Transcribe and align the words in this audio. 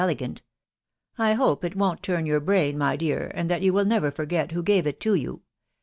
elegant. 0.01 0.41
I 1.19 1.33
hope 1.33 1.63
it 1.63 1.75
won't 1.75 2.01
torn 2.01 2.25
your 2.25 2.39
brain, 2.39 2.75
my 2.75 2.95
dear, 2.95 3.29
and 3.35 3.51
that 3.51 3.61
you 3.61 3.71
wiH 3.71 3.85
never 3.85 4.11
forget 4.11 4.51
who 4.51 4.63
gave 4.63 4.87
it 4.87 4.99
to 5.01 5.13
you. 5.13 5.43